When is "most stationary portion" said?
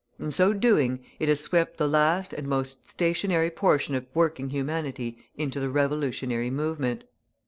2.47-3.93